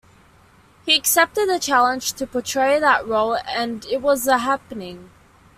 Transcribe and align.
He 0.83 0.95
accepted 0.95 1.47
the 1.47 1.59
challenge 1.59 2.13
to 2.13 2.25
portray 2.25 2.79
that 2.79 3.07
role, 3.07 3.35
and 3.47 3.85
it 3.85 4.01
was 4.01 4.25
a 4.25 4.39
happening. 4.39 5.11